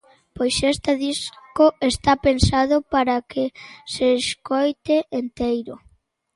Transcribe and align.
Pois 0.35 0.55
este 0.73 0.91
disco 1.07 1.65
está 1.91 2.13
pensado 2.27 2.75
para 2.93 3.15
que 3.31 3.45
se 3.93 4.05
escoite 4.21 4.95
enteiro. 5.19 5.75